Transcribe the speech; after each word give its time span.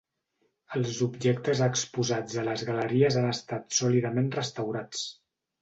Els 0.79 1.01
objectes 1.05 1.61
exposats 1.67 2.39
a 2.45 2.47
les 2.49 2.65
galeries 2.71 3.21
han 3.21 3.31
estat 3.35 3.79
sòlidament 3.81 4.37
restaurats. 4.41 5.09